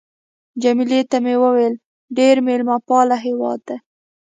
جميله 0.61 0.99
ته 1.11 1.17
مې 1.23 1.35
وویل: 1.43 1.73
ډېر 2.17 2.35
مېلمه 2.45 2.77
پال 2.87 3.07
هېواد 3.25 3.59
دی. 3.67 3.77